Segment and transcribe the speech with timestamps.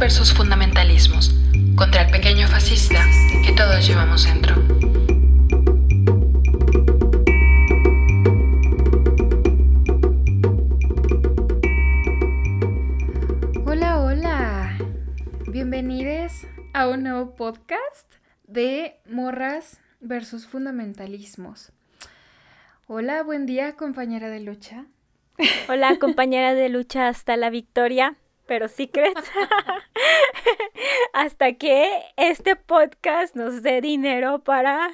[0.00, 1.30] versus fundamentalismos,
[1.76, 3.04] contra el pequeño fascista
[3.44, 4.54] que todos llevamos dentro.
[13.66, 14.78] Hola, hola.
[15.48, 18.10] Bienvenidos a un nuevo podcast
[18.44, 21.72] de Morras versus Fundamentalismos.
[22.86, 24.86] Hola, buen día, compañera de lucha.
[25.68, 28.16] Hola, compañera de lucha hasta la victoria
[28.50, 29.14] pero Secret,
[31.12, 34.90] hasta que este podcast nos dé dinero para,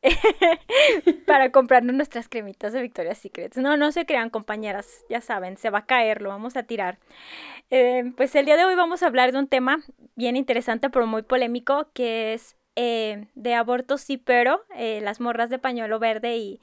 [1.26, 3.54] para comprarnos nuestras cremitas de Victoria's Secret.
[3.56, 6.98] No, no se crean compañeras, ya saben, se va a caer, lo vamos a tirar.
[7.68, 9.80] Eh, pues el día de hoy vamos a hablar de un tema
[10.16, 15.50] bien interesante, pero muy polémico, que es eh, de aborto sí, pero eh, las morras
[15.50, 16.60] de pañuelo verde y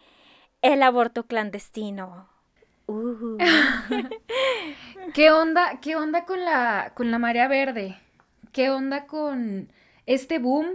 [0.64, 2.35] el aborto clandestino.
[2.88, 3.38] Uh.
[5.14, 7.98] ¿Qué onda, qué onda con la, con la marea verde?
[8.52, 9.72] ¿Qué onda con
[10.06, 10.68] este boom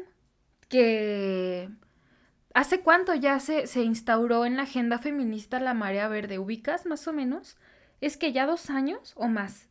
[0.68, 1.68] que
[2.54, 6.38] hace cuánto ya se, se instauró en la agenda feminista la marea verde?
[6.38, 7.56] ¿Ubicas más o menos?
[8.00, 9.68] ¿Es que ya dos años o más?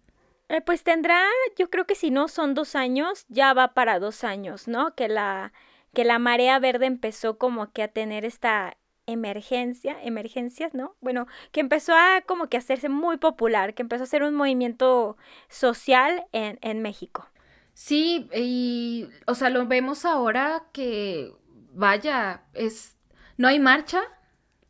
[0.50, 1.24] Eh, pues tendrá,
[1.58, 4.96] yo creo que si no son dos años, ya va para dos años, ¿no?
[4.96, 5.54] Que la,
[5.94, 8.76] que la marea verde empezó como que a tener esta
[9.10, 10.96] emergencia, emergencias, ¿no?
[11.02, 15.18] Bueno, que empezó a como que hacerse muy popular, que empezó a ser un movimiento
[15.48, 17.30] social en, en México.
[17.74, 21.32] Sí, y, o sea, lo vemos ahora que,
[21.74, 22.98] vaya, es,
[23.38, 24.02] no hay marcha,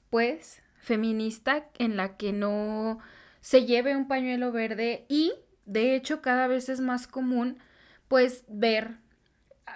[0.09, 2.99] pues, feminista en la que no
[3.41, 5.33] se lleve un pañuelo verde y,
[5.65, 7.57] de hecho, cada vez es más común,
[8.07, 8.97] pues, ver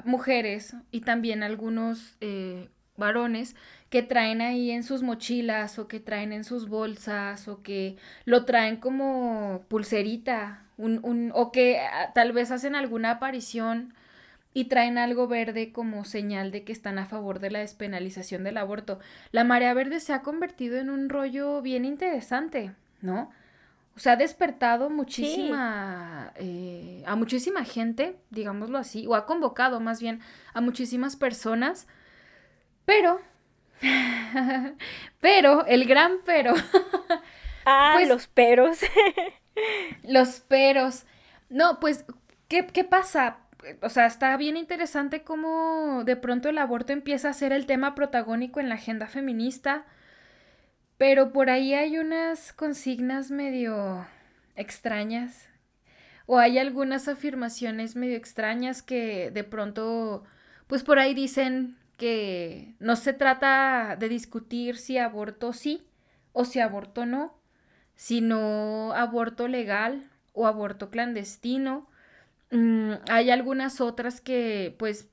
[0.06, 3.56] mujeres y también algunos eh, varones
[3.94, 8.44] que traen ahí en sus mochilas o que traen en sus bolsas o que lo
[8.44, 13.94] traen como pulserita un, un, o que ah, tal vez hacen alguna aparición
[14.51, 18.57] y traen algo verde como señal de que están a favor de la despenalización del
[18.57, 18.97] aborto.
[19.31, 23.29] La marea verde se ha convertido en un rollo bien interesante, ¿no?
[23.95, 30.01] O sea, ha despertado muchísima, eh, a muchísima gente, digámoslo así, o ha convocado más
[30.01, 30.19] bien
[30.56, 31.85] a muchísimas personas,
[32.85, 33.22] pero
[35.21, 36.53] pero, el gran pero.
[37.66, 38.79] ah, pues los peros.
[40.03, 41.05] los peros.
[41.49, 42.05] No, pues,
[42.47, 43.38] ¿qué, ¿qué pasa?
[43.81, 47.95] O sea, está bien interesante cómo de pronto el aborto empieza a ser el tema
[47.95, 49.85] protagónico en la agenda feminista,
[50.97, 54.05] pero por ahí hay unas consignas medio
[54.55, 55.50] extrañas
[56.25, 60.23] o hay algunas afirmaciones medio extrañas que de pronto,
[60.67, 61.77] pues por ahí dicen
[62.80, 65.86] no se trata de discutir si aborto sí
[66.31, 67.38] o si aborto no,
[67.96, 71.88] sino aborto legal o aborto clandestino.
[72.52, 75.09] Mm, hay algunas otras que, pues,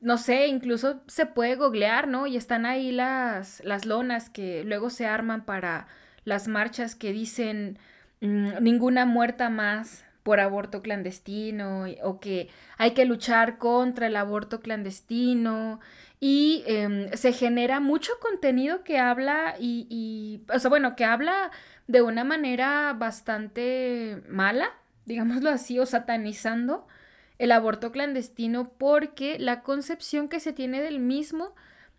[0.00, 2.26] no sé, incluso se puede googlear, ¿no?
[2.26, 5.86] Y están ahí las, las lonas que luego se arman para
[6.24, 7.78] las marchas que dicen
[8.20, 14.60] mm, ninguna muerta más por aborto clandestino o que hay que luchar contra el aborto
[14.60, 15.80] clandestino.
[16.20, 21.50] Y em, se genera mucho contenido que habla y, o sea, bueno, que habla
[21.88, 24.70] de una manera bastante mala,
[25.04, 26.86] digámoslo así, o satanizando
[27.38, 31.56] el aborto clandestino porque la concepción que se tiene del mismo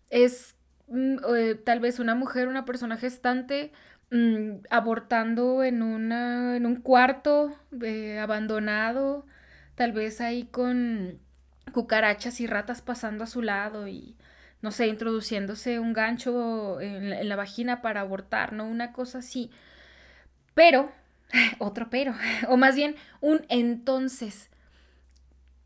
[0.08, 0.56] es
[0.88, 3.72] mm, eh, tal vez una mujer, una persona gestante,
[4.12, 7.50] mm, abortando en, en un cuarto
[7.82, 9.26] eh, abandonado,
[9.74, 11.18] tal vez ahí con
[11.72, 14.16] cucarachas y ratas pasando a su lado y,
[14.60, 18.66] no sé, introduciéndose un gancho en la, vagina para abortar, ¿no?
[18.66, 19.50] Una cosa así.
[20.54, 20.92] Pero,
[21.58, 22.14] otro pero,
[22.48, 24.50] o más bien un entonces.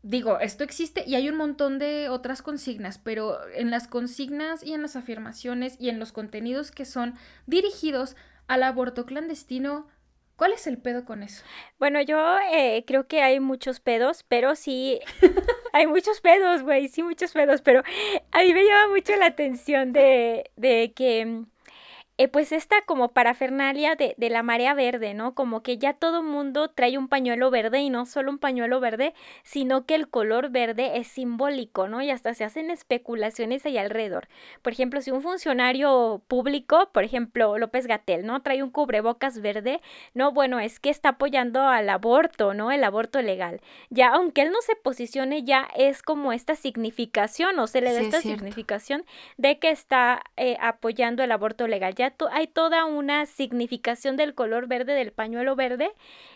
[0.03, 4.73] Digo, esto existe y hay un montón de otras consignas, pero en las consignas y
[4.73, 7.15] en las afirmaciones y en los contenidos que son
[7.45, 8.15] dirigidos
[8.47, 9.87] al aborto clandestino,
[10.37, 11.43] ¿Cuál es el pedo con eso?
[11.79, 14.99] Bueno, yo eh, creo que hay muchos pedos, pero sí,
[15.73, 17.81] hay muchos pedos, güey, sí, muchos pedos, pero
[18.31, 21.47] a mí me llama mucho la atención de, de que mm,
[22.17, 25.35] eh, pues esta como parafernalia de, de, la marea verde, ¿no?
[25.35, 29.13] Como que ya todo mundo trae un pañuelo verde y no solo un pañuelo verde,
[29.43, 32.01] sino que el color verde es simbólico, ¿no?
[32.01, 34.27] Y hasta se hacen especulaciones ahí alrededor.
[34.61, 38.41] Por ejemplo, si un funcionario público, por ejemplo, López Gatel, ¿no?
[38.41, 39.81] Trae un cubrebocas verde,
[40.13, 42.71] no, bueno, es que está apoyando al aborto, ¿no?
[42.71, 43.61] El aborto legal.
[43.89, 48.01] Ya, aunque él no se posicione, ya es como esta significación o se le da
[48.01, 49.05] esta significación
[49.37, 51.93] de que está eh, apoyando el aborto legal.
[51.95, 55.91] Ya hay toda una significación del color verde del pañuelo verde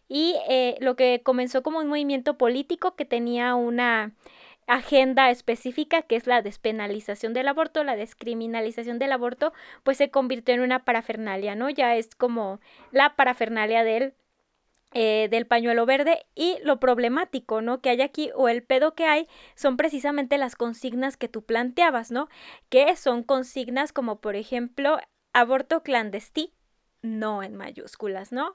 [0.07, 4.13] y eh, lo que comenzó como un movimiento político que tenía una
[4.67, 9.53] agenda específica que es la despenalización del aborto, la descriminalización del aborto,
[9.83, 11.69] pues se convirtió en una parafernalia, ¿no?
[11.69, 12.59] Ya es como
[12.91, 14.13] la parafernalia del
[14.93, 17.79] eh, del pañuelo verde y lo problemático, ¿no?
[17.79, 22.11] Que hay aquí o el pedo que hay son precisamente las consignas que tú planteabas,
[22.11, 22.27] ¿no?
[22.69, 24.99] Que son consignas como por ejemplo
[25.33, 26.53] aborto clandestino,
[27.01, 28.53] no en mayúsculas, ¿no?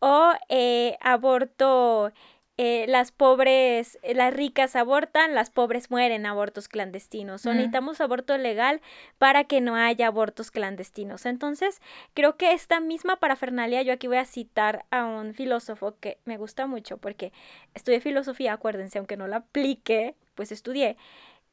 [0.00, 2.12] O eh, aborto
[2.60, 7.46] eh, las pobres, eh, las ricas abortan, las pobres mueren abortos clandestinos.
[7.46, 8.80] O necesitamos aborto legal
[9.18, 11.24] para que no haya abortos clandestinos.
[11.24, 11.80] Entonces,
[12.14, 16.36] creo que esta misma parafernalia, yo aquí voy a citar a un filósofo que me
[16.36, 17.32] gusta mucho porque
[17.74, 20.96] estudié filosofía, acuérdense, aunque no la aplique, pues estudié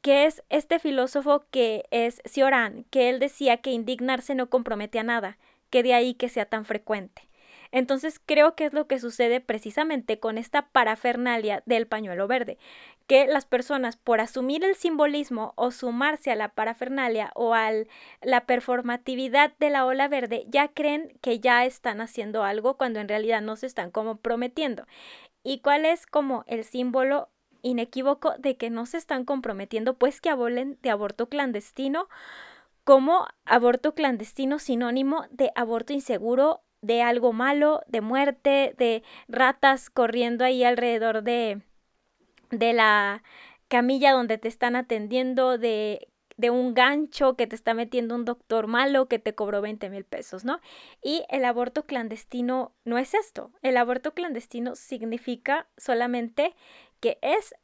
[0.06, 5.02] que es este filósofo que es Cioran, que él decía que indignarse no compromete a
[5.02, 5.36] nada,
[5.68, 7.28] que de ahí que sea tan frecuente.
[7.72, 12.56] Entonces creo que es lo que sucede precisamente con esta parafernalia del pañuelo verde,
[13.08, 17.72] que las personas por asumir el simbolismo o sumarse a la parafernalia o a
[18.22, 23.08] la performatividad de la ola verde ya creen que ya están haciendo algo cuando en
[23.08, 24.86] realidad no se están como prometiendo.
[25.42, 27.28] ¿Y cuál es como el símbolo
[27.62, 29.94] inequívoco de que no se están comprometiendo?
[29.94, 32.08] Pues que abolen de aborto clandestino
[32.84, 40.44] como aborto clandestino sinónimo de aborto inseguro de algo malo, de muerte, de ratas corriendo
[40.44, 41.62] ahí alrededor de,
[42.50, 43.22] de la
[43.68, 48.66] camilla donde te están atendiendo, de, de un gancho que te está metiendo un doctor
[48.66, 50.60] malo que te cobró 20 mil pesos, ¿no?
[51.02, 53.50] Y el aborto clandestino no es esto.
[53.62, 56.54] El aborto clandestino significa solamente
[57.00, 57.54] que es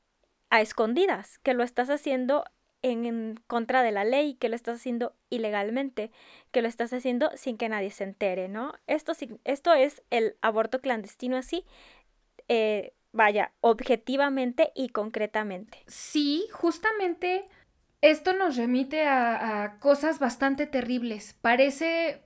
[0.50, 2.44] a escondidas, que lo estás haciendo
[2.82, 6.10] en, contra de la ley, que lo estás haciendo ilegalmente,
[6.50, 8.74] que lo estás haciendo sin que nadie se entere, ¿no?
[8.86, 9.12] Esto,
[9.44, 11.64] esto es el aborto clandestino así,
[12.48, 15.78] eh, vaya, objetivamente y concretamente.
[15.86, 17.48] Sí, justamente
[18.02, 21.34] esto nos remite a, cosas bastante terribles.
[21.40, 22.22] Parece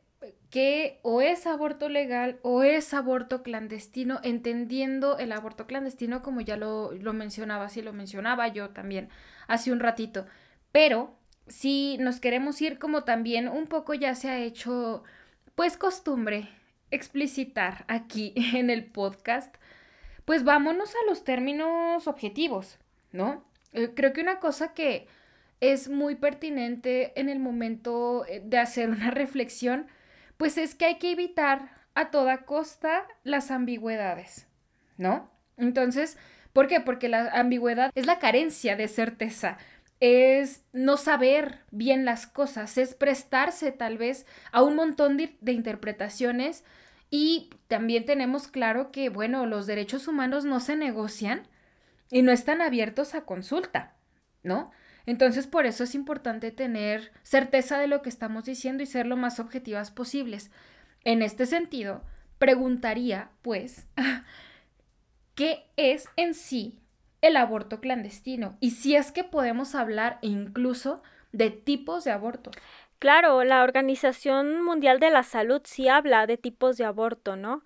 [0.50, 6.56] que o es aborto legal o es aborto clandestino, entendiendo el aborto clandestino como ya
[6.56, 9.10] lo, lo mencionaba, sí lo mencionaba yo también
[9.48, 10.26] hace un ratito.
[10.72, 11.14] Pero
[11.46, 15.04] si nos queremos ir como también un poco ya se ha hecho
[15.54, 16.48] pues costumbre
[16.90, 19.54] explicitar aquí en el podcast,
[20.24, 22.78] pues vámonos a los términos objetivos,
[23.12, 23.44] ¿no?
[23.72, 25.06] Eh, creo que una cosa que
[25.60, 29.86] es muy pertinente en el momento eh, de hacer una reflexión,
[30.36, 34.46] pues es que hay que evitar a toda costa las ambigüedades,
[34.98, 35.30] ¿no?
[35.56, 36.18] Entonces,
[36.52, 36.80] ¿por qué?
[36.80, 39.56] Porque la ambigüedad es la carencia de certeza,
[40.00, 46.64] es no saber bien las cosas, es prestarse tal vez a un montón de, interpretaciones
[47.08, 51.48] y también tenemos claro que, bueno, los derechos humanos no se negocian
[52.10, 53.94] y no están abiertos a consulta,
[54.42, 54.70] ¿no?
[55.06, 59.16] Entonces, por eso es importante tener certeza de lo que estamos diciendo y ser lo
[59.16, 60.50] más objetivas posibles.
[61.04, 62.02] En este sentido,
[62.38, 63.86] preguntaría, pues,
[65.34, 66.80] ¿qué es en sí
[67.22, 71.02] el aborto clandestino y si es que podemos hablar incluso
[71.36, 72.54] de tipos de abortos.
[72.98, 77.62] Claro, la Organización Mundial de la Salud sí habla de tipos de aborto, ¿no?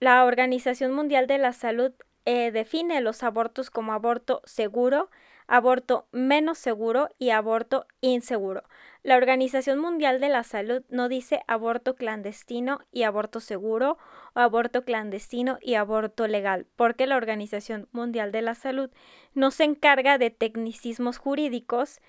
[0.00, 1.92] La Organización Mundial de la Salud
[2.24, 5.08] eh, define los abortos como aborto seguro,
[5.46, 8.62] aborto menos seguro y aborto inseguro.
[9.02, 13.98] La Organización Mundial de la Salud no dice aborto clandestino y aborto seguro
[14.34, 18.90] o aborto clandestino y aborto legal, porque la Organización Mundial de la Salud
[19.34, 22.00] no se encarga de tecnicismos jurídicos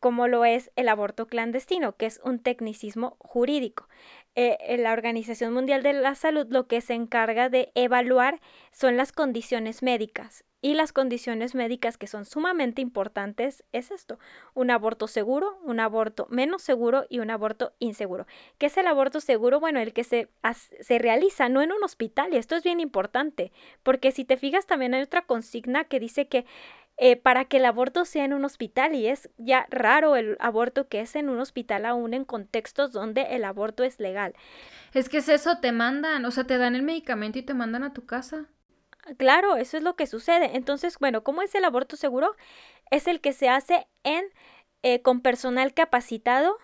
[0.00, 3.88] como lo es el aborto clandestino, que es un tecnicismo jurídico.
[4.34, 8.40] Eh, la Organización Mundial de la Salud lo que se encarga de evaluar
[8.70, 10.44] son las condiciones médicas.
[10.60, 14.18] Y las condiciones médicas que son sumamente importantes es esto,
[14.54, 18.26] un aborto seguro, un aborto menos seguro y un aborto inseguro.
[18.58, 19.60] ¿Qué es el aborto seguro?
[19.60, 20.28] Bueno, el que se,
[20.80, 23.52] se realiza no en un hospital y esto es bien importante,
[23.84, 26.44] porque si te fijas también hay otra consigna que dice que
[26.98, 30.88] eh, para que el aborto sea en un hospital y es ya raro el aborto
[30.88, 34.34] que es en un hospital aún en contextos donde el aborto es legal.
[34.92, 37.84] Es que es eso, te mandan, o sea, te dan el medicamento y te mandan
[37.84, 38.46] a tu casa.
[39.16, 40.56] Claro, eso es lo que sucede.
[40.56, 42.34] Entonces, bueno, ¿cómo es el aborto seguro?
[42.90, 44.24] Es el que se hace en
[44.82, 46.56] eh, con personal capacitado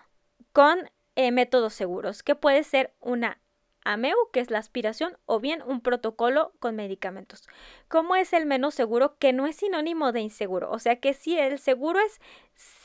[0.51, 3.39] con eh, métodos seguros, que puede ser una
[3.85, 7.47] AMEU, que es la aspiración, o bien un protocolo con medicamentos.
[7.87, 9.15] ¿Cómo es el menos seguro?
[9.17, 10.71] Que no es sinónimo de inseguro.
[10.71, 12.19] O sea que si el seguro es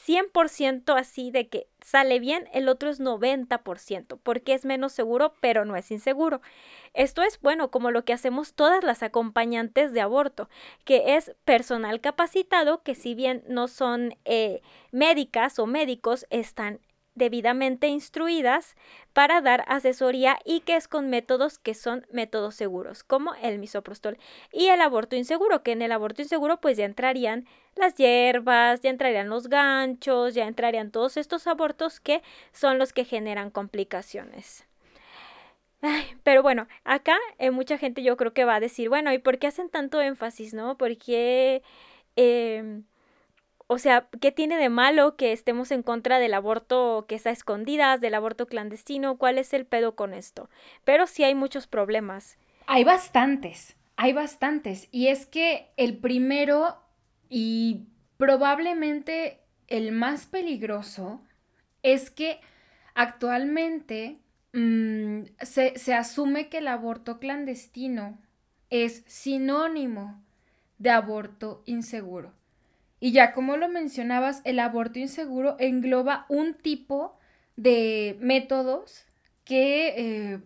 [0.06, 5.64] 100% así de que sale bien, el otro es 90%, porque es menos seguro, pero
[5.64, 6.40] no es inseguro.
[6.94, 10.48] Esto es, bueno, como lo que hacemos todas las acompañantes de aborto,
[10.84, 16.80] que es personal capacitado que si bien no son eh, médicas o médicos, están
[17.14, 18.76] debidamente instruidas
[19.12, 24.18] para dar asesoría y que es con métodos que son métodos seguros, como el misoprostol
[24.52, 28.90] y el aborto inseguro, que en el aborto inseguro pues ya entrarían las hierbas, ya
[28.90, 34.66] entrarían los ganchos, ya entrarían todos estos abortos que son los que generan complicaciones.
[36.24, 39.38] pero bueno, acá eh, mucha gente yo creo que va a decir, bueno, ¿y por
[39.38, 40.76] qué hacen tanto énfasis, no?
[40.76, 41.62] ¿Por qué
[42.16, 42.84] em,
[43.72, 48.00] o sea, ¿qué tiene de malo que estemos en contra del aborto que está escondidas,
[48.00, 49.16] del aborto clandestino?
[49.16, 50.50] ¿Cuál es el pedo con esto?
[50.82, 52.36] Pero sí hay muchos problemas.
[52.66, 54.88] Hay bastantes, hay bastantes.
[54.90, 56.82] Y es que el primero
[57.28, 57.84] y
[58.16, 61.20] probablemente el más peligroso
[61.84, 62.40] es que
[62.94, 64.18] actualmente
[64.52, 68.18] mm, se, se asume que el aborto clandestino
[68.68, 70.20] es sinónimo
[70.78, 72.39] de aborto inseguro.
[73.00, 77.18] Y ya como lo mencionabas, el aborto inseguro engloba un tipo
[77.56, 79.06] de métodos
[79.44, 80.40] que eh,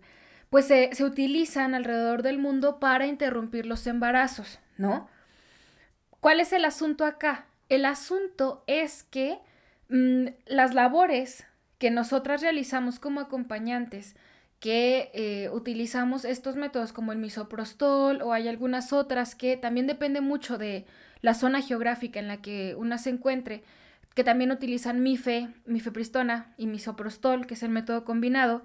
[0.51, 5.09] pues se, utilizan alrededor del mundo para interrumpir los embarazos, ¿no?
[6.21, 7.47] ¿Cuál es el asunto acá?
[7.69, 9.41] El asunto es que
[9.89, 11.45] mm, las labores
[11.79, 14.15] que nosotras realizamos como acompañantes,
[14.61, 20.21] que eh, utilizamos estos métodos como el misoprostol o hay algunas otras que también depende
[20.21, 20.87] mucho de
[21.25, 23.65] la zona geográfica en la que una se encuentre,
[24.15, 28.63] que también utilizan mife, mifepristona y misoprostol, que es el método combinado,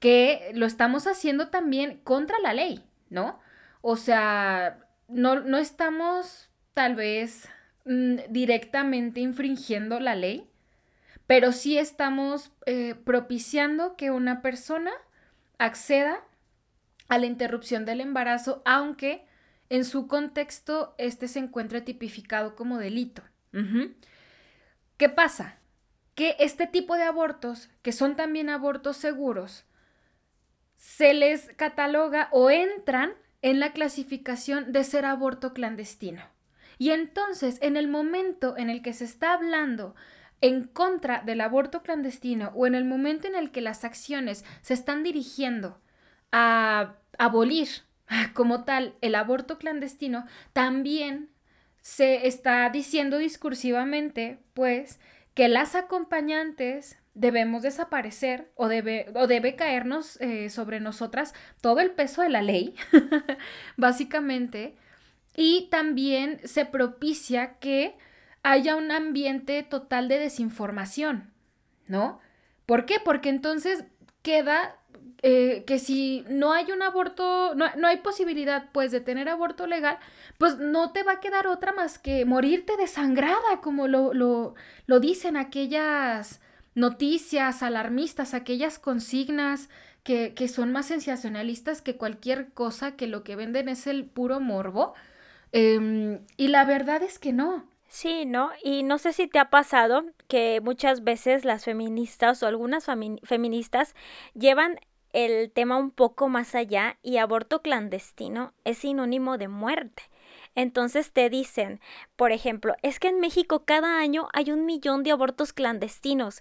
[0.00, 3.38] que lo estamos haciendo también contra la ley, ¿no?
[3.80, 7.48] O sea, no, no estamos tal vez
[7.84, 10.50] mm, directamente infringiendo la ley,
[11.28, 14.90] pero sí estamos eh, propiciando que una persona
[15.58, 16.24] acceda
[17.06, 19.27] a la interrupción del embarazo, aunque
[19.70, 23.22] en su contexto este se encuentra tipificado como delito.
[24.96, 25.58] ¿Qué pasa?
[26.14, 29.64] Que este tipo de abortos, que son también abortos seguros,
[30.76, 36.22] se les cataloga o entran en la clasificación de ser aborto clandestino.
[36.78, 39.94] Y entonces, en el momento en el que se está hablando
[40.40, 44.74] en contra del aborto clandestino o en el momento en el que las acciones se
[44.74, 45.80] están dirigiendo
[46.30, 47.68] a abolir
[48.34, 51.30] como tal el aborto clandestino, también
[51.80, 55.00] se está diciendo discursivamente, pues,
[55.34, 61.90] que las acompañantes debemos desaparecer o debe, o debe caernos eh, sobre nosotras todo el
[61.90, 62.74] peso de la ley,
[63.76, 64.76] básicamente,
[65.34, 67.96] y también se propicia que
[68.42, 71.32] haya un ambiente total de desinformación,
[71.86, 72.20] ¿no?
[72.66, 72.96] ¿Por qué?
[73.04, 73.84] Porque entonces
[74.22, 74.76] queda
[75.22, 79.66] eh, que si no hay un aborto, no, no, hay posibilidad pues de tener aborto
[79.66, 79.98] legal,
[80.38, 84.54] pues no te va a quedar otra más que morirte desangrada, como lo, lo,
[84.86, 86.40] lo dicen aquellas
[86.74, 89.68] noticias alarmistas, aquellas consignas
[90.04, 94.40] que, que, son más sensacionalistas que cualquier cosa, que lo que venden es el puro
[94.40, 94.94] morbo.
[95.52, 97.64] Em, y la verdad es que no.
[97.88, 98.50] Sí, ¿no?
[98.62, 102.86] Y no sé si te ha pasado que muchas veces las feministas o algunas
[103.24, 103.94] feministas
[104.34, 104.78] llevan
[105.12, 110.02] el tema un poco más allá y aborto clandestino es sinónimo de muerte.
[110.54, 111.80] Entonces te dicen,
[112.16, 116.40] por ejemplo, es que en México cada año hay un millón de abortos clandestinos.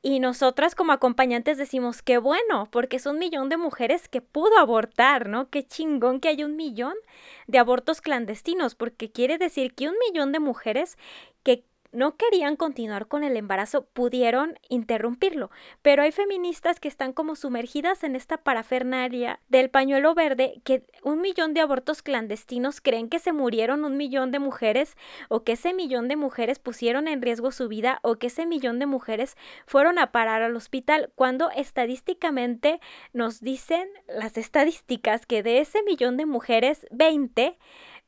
[0.00, 4.56] Y nosotras como acompañantes decimos, qué bueno, porque es un millón de mujeres que pudo
[4.58, 5.50] abortar, ¿no?
[5.50, 6.94] Qué chingón que hay un millón
[7.48, 10.96] de abortos clandestinos, porque quiere decir que un millón de mujeres
[11.42, 15.50] que no querían continuar con el embarazo, pudieron interrumpirlo.
[15.82, 21.20] Pero hay feministas que están como sumergidas en esta parafernalia del pañuelo verde, que un
[21.20, 24.96] millón de abortos clandestinos creen que se murieron un millón de mujeres
[25.28, 28.78] o que ese millón de mujeres pusieron en riesgo su vida o que ese millón
[28.78, 32.80] de mujeres fueron a parar al hospital, cuando estadísticamente
[33.12, 37.56] nos dicen las estadísticas que de ese millón de mujeres, 20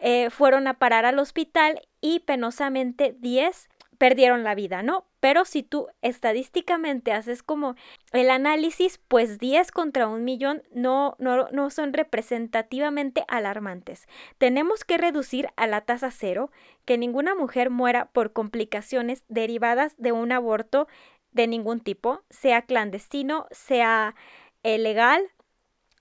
[0.00, 3.68] eh, fueron a parar al hospital y penosamente 10
[4.00, 5.04] perdieron la vida, ¿no?
[5.20, 7.74] Pero si tú estadísticamente haces como
[8.12, 14.08] el análisis, pues 10 contra un millón no, no, no son representativamente alarmantes.
[14.38, 16.50] Tenemos que reducir a la tasa cero
[16.86, 20.88] que ninguna mujer muera por complicaciones derivadas de un aborto
[21.32, 24.14] de ningún tipo, sea clandestino, sea
[24.62, 25.30] eh, legal,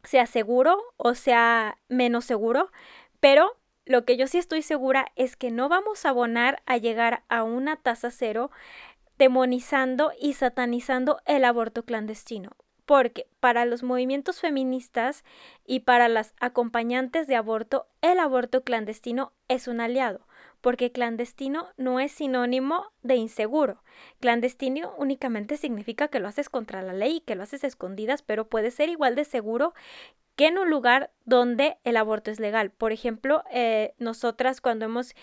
[0.03, 2.71] sea seguro o sea menos seguro,
[3.19, 3.58] pero
[3.89, 7.41] lo que yo sí estoy segura es que no vamos a abonar a llegar a
[7.41, 8.51] una tasa cero
[9.17, 12.51] demonizando y satanizando el aborto clandestino.
[12.85, 15.23] Porque para los movimientos feministas
[15.65, 20.27] y para las acompañantes de aborto, el aborto clandestino es un aliado,
[20.61, 23.81] porque clandestino no es sinónimo de inseguro.
[24.19, 28.47] Clandestino únicamente significa que lo haces contra la ley y que lo haces escondidas, pero
[28.47, 29.73] puede ser igual de seguro
[30.39, 32.71] que en un lugar donde el aborto es legal.
[32.71, 35.13] Por ejemplo, eh, nosotras cuando hemos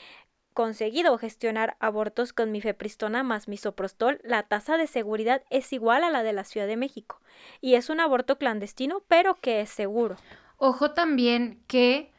[0.53, 6.23] conseguido gestionar abortos con mifepristona más misoprostol, la tasa de seguridad es igual a la
[6.23, 7.23] de la Ciudad de México.
[7.63, 10.17] Y es un aborto clandestino, pero que es seguro.
[10.59, 12.13] Ojo también que,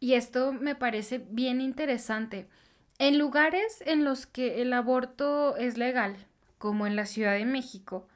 [0.00, 2.48] y esto me parece bien interesante,
[2.98, 6.16] en lugares en los que el aborto es legal,
[6.58, 8.08] como en la Ciudad de México,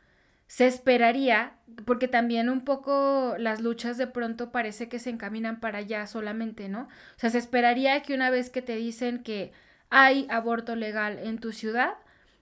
[0.48, 1.52] se esperaría,
[1.84, 6.70] porque también un poco las luchas de pronto parece que se encaminan para allá solamente,
[6.70, 6.82] ¿no?
[6.82, 9.52] O sea, se esperaría que una vez que te dicen que
[9.90, 11.94] hay aborto legal en tu ciudad,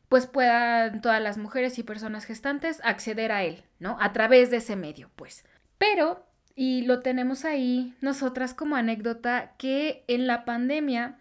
[0.09, 3.99] pues puedan todas las mujeres y personas gestantes acceder a él, ¿no?
[4.01, 5.45] A través de ese medio, pues.
[5.77, 11.19] Pero, y lo tenemos ahí nosotras como anécdota, que en la pandemia,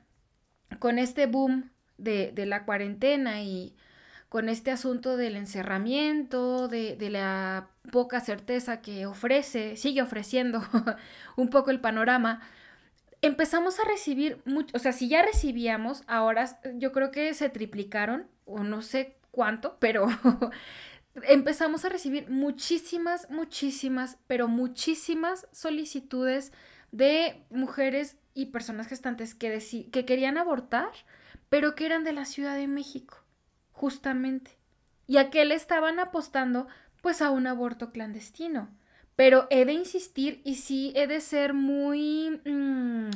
[0.77, 3.75] con este boom de, de la cuarentena y
[4.36, 10.62] con este asunto del encerramiento, de, la poca certeza que ofrece, sigue ofreciendo
[11.38, 12.42] un poco el panorama,
[13.22, 18.27] empezamos a recibir mucho, o sea, si ya recibíamos, ahora yo creo que se triplicaron,
[18.44, 20.08] o no sé cuánto, pero
[21.30, 26.51] empezamos a recibir muchísimas, muchísimas, pero muchísimas solicitudes
[26.92, 30.89] de mujeres y personas gestantes que, que querían abortar,
[31.48, 33.25] pero que eran de la Ciudad de México
[33.75, 34.58] justamente.
[35.05, 36.67] Y a qué le estaban apostando,
[37.01, 38.70] pues a un aborto clandestino.
[39.15, 42.41] Pero he de insistir y sí he de ser muy...
[42.46, 43.12] Mm,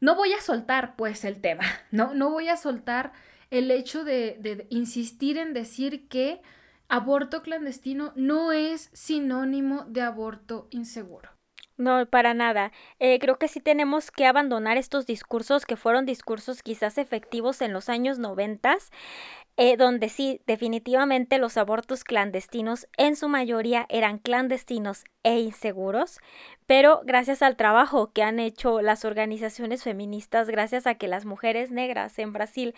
[0.00, 2.14] no voy a soltar pues el tema, ¿no?
[2.14, 3.12] No voy a soltar
[3.50, 6.40] el hecho de, insistir en decir que
[6.88, 11.30] aborto clandestino no es sinónimo de aborto inseguro.
[11.76, 12.70] No, para nada.
[13.00, 17.72] Eh, creo que sí tenemos que abandonar estos discursos que fueron discursos quizás efectivos en
[17.72, 18.92] los años noventas,
[19.56, 26.18] eh, donde sí, definitivamente los abortos clandestinos en su mayoría eran clandestinos e inseguros,
[26.66, 31.70] pero gracias al trabajo que han hecho las organizaciones feministas, gracias a que las mujeres
[31.70, 32.74] negras en Brasil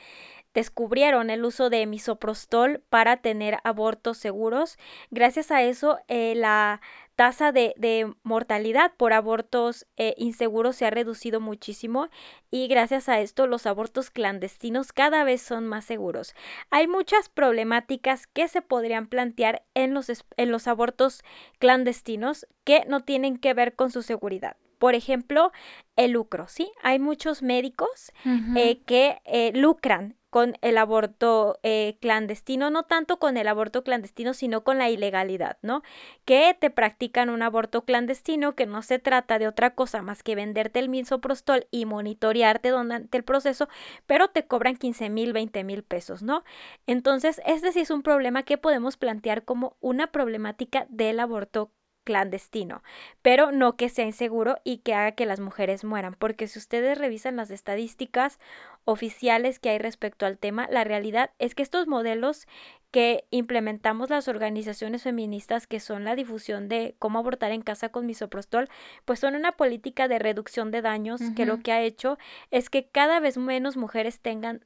[0.55, 4.79] descubrieron el uso de misoprostol para tener abortos seguros,
[5.11, 6.81] gracias a eso eh, la
[7.17, 12.09] tasa de, mortalidad por abortos eh, inseguros se ha reducido muchísimo
[12.51, 16.35] y gracias a esto los abortos clandestinos cada vez son más seguros.
[16.71, 21.23] Hay muchas problemáticas que se podrían plantear en los, en los abortos
[21.59, 24.57] clandestinos que no tienen que ver con su seguridad.
[24.79, 25.53] Por ejemplo,
[25.97, 26.71] el lucro, ¿sí?
[26.83, 28.13] Hay muchos médicos
[28.57, 34.35] eh, que eh, lucran con el aborto eh, clandestino, no tanto con el aborto clandestino,
[34.35, 35.83] sino con la ilegalidad, ¿no?
[36.27, 40.35] Que te practican un aborto clandestino que no se trata de otra cosa más que
[40.35, 43.71] venderte el misoprostol y monitorearte durante el proceso,
[44.05, 46.45] pero te cobran 15 mil, 20 mil pesos, ¿no?
[46.87, 51.71] Entonces, este sí es un problema que podemos plantear como una problemática del aborto
[52.07, 52.85] clandestino,
[53.21, 56.97] pero no que sea inseguro y que haga que las mujeres mueran, porque si ustedes
[56.97, 58.39] revisan las estadísticas
[58.85, 62.47] oficiales que hay respecto al tema, la realidad es que estos modelos
[62.93, 68.07] que implementamos las organizaciones feministas, que son la difusión de cómo abortar en casa con
[68.07, 68.69] misoprostol,
[69.05, 72.19] pues son una política de reducción de daños que lo que ha hecho
[72.53, 74.65] es que cada vez menos mujeres tengan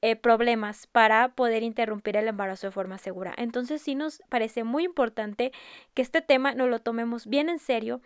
[0.00, 3.34] eh, problemas para poder interrumpir el embarazo de forma segura.
[3.36, 5.52] Entonces sí nos parece muy importante
[5.94, 8.00] que este tema no lo tomemos bien en serio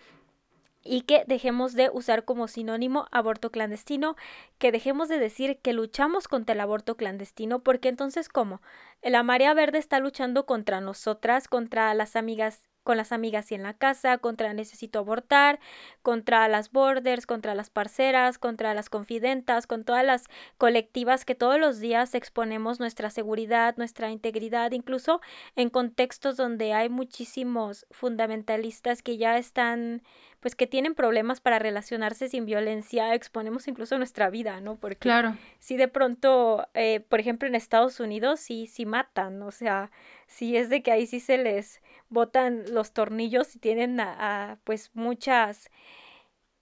[0.86, 4.16] y que dejemos de usar como sinónimo aborto clandestino,
[4.58, 8.62] que dejemos de decir que luchamos contra el aborto clandestino, porque entonces ¿cómo?
[9.02, 13.64] La marea verde está luchando contra nosotras, contra las amigas con las amigas y en
[13.64, 15.58] la casa, contra necesito abortar,
[16.02, 20.24] contra las borders, contra las parceras, contra las confidentas, con todas las
[20.56, 25.20] colectivas que todos los días exponemos nuestra seguridad, nuestra integridad, incluso
[25.56, 30.02] en contextos donde hay muchísimos fundamentalistas que ya están
[30.46, 34.76] pues que tienen problemas para relacionarse sin violencia, exponemos incluso nuestra vida, ¿no?
[34.76, 35.36] Porque claro.
[35.58, 39.90] si de pronto, eh, por ejemplo, en Estados Unidos sí, sí matan, o sea,
[40.28, 41.80] si es de que ahí sí se les
[42.10, 45.68] botan los tornillos y tienen a, pues muchas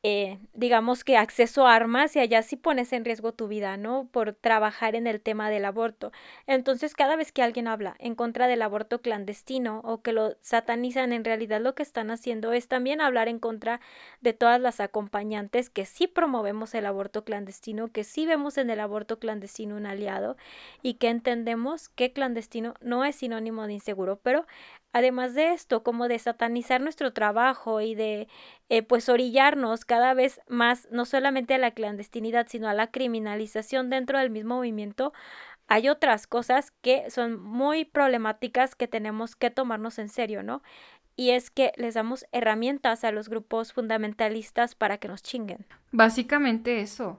[0.06, 4.06] eh, digamos que acceso a armas y allá sí pones en riesgo tu vida, ¿no?
[4.12, 6.12] Por trabajar en el tema del aborto.
[6.46, 11.12] Entonces, cada vez que alguien habla en contra del aborto clandestino o que lo satanizan,
[11.14, 13.80] en realidad lo que están haciendo es también hablar en contra
[14.20, 18.80] de todas las acompañantes que sí promovemos el aborto clandestino, que sí vemos en el
[18.80, 20.36] aborto clandestino un aliado
[20.82, 24.46] y que entendemos que clandestino no es sinónimo de inseguro, pero
[24.94, 28.28] Además de esto, como de satanizar nuestro trabajo y de
[28.68, 33.90] eh, pues orillarnos cada vez más no solamente a la clandestinidad, sino a la criminalización
[33.90, 35.12] dentro del mismo movimiento,
[35.66, 40.62] hay otras cosas que son muy problemáticas que tenemos que tomarnos en serio, ¿no?
[41.16, 45.66] Y es que les damos herramientas a los grupos fundamentalistas para que nos chinguen.
[45.90, 47.18] Básicamente eso.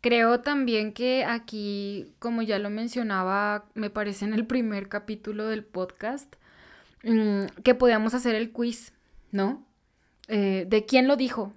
[0.00, 5.64] Creo también que aquí, como ya lo mencionaba, me parece en el primer capítulo del
[5.64, 6.36] podcast,
[7.02, 8.92] Mm, que podíamos hacer el quiz,
[9.32, 9.66] ¿no?
[10.28, 11.54] Eh, ¿De quién lo dijo?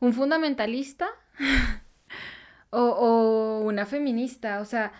[0.00, 1.08] ¿Un fundamentalista?
[2.70, 4.60] o, o, una feminista?
[4.60, 4.92] O sea,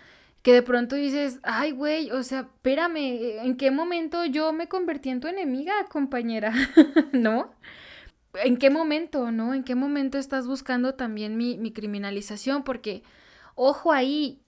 [0.43, 5.09] que de pronto dices, ay, güey, o sea, espérame, ¿en qué momento yo me convertí
[5.09, 6.53] en tu enemiga, compañera?
[7.13, 7.55] ¿No?
[8.35, 9.55] ¿En qué momento, no?
[9.55, 12.65] ¿En qué momento estás buscando también mi, mi criminalización?
[12.65, 13.03] Porque,
[13.55, 14.43] ojo ahí,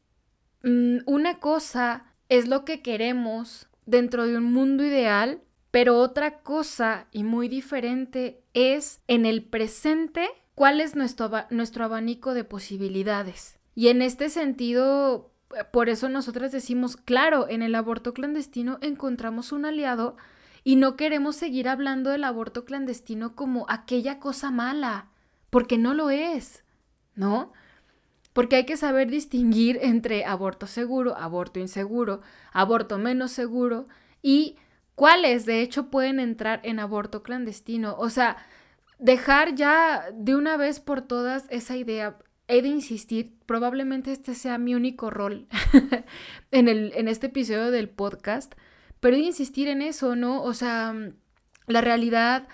[0.62, 7.06] mm, una cosa es lo que queremos dentro de un mundo ideal, pero otra cosa
[7.12, 13.58] y muy diferente es en el presente cuál es nuestro, nuestro abanico de posibilidades.
[13.74, 15.30] Y en este sentido,
[15.72, 20.16] por eso nosotras decimos, claro, en el aborto clandestino encontramos un aliado
[20.64, 25.10] y no queremos seguir hablando del aborto clandestino como aquella cosa mala,
[25.50, 26.64] porque no lo es,
[27.14, 27.52] ¿no?
[28.36, 32.20] Porque hay que saber distinguir entre aborto seguro, aborto inseguro,
[32.52, 33.88] aborto menos seguro
[34.20, 34.56] y
[34.94, 37.96] cuáles de hecho pueden entrar en aborto clandestino.
[37.96, 38.36] O sea,
[38.98, 42.18] dejar ya de una vez por todas esa idea.
[42.46, 45.46] He de insistir, probablemente este sea mi único rol
[46.50, 48.52] en, el, en este episodio del podcast,
[49.00, 50.42] pero he de insistir en eso, ¿no?
[50.42, 50.94] O sea,
[51.68, 52.48] la realidad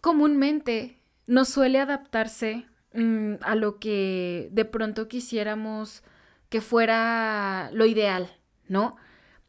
[0.00, 2.64] comúnmente no suele adaptarse
[2.98, 6.02] Mm, a lo que de pronto quisiéramos
[6.48, 8.28] que fuera lo ideal,
[8.66, 8.96] ¿no?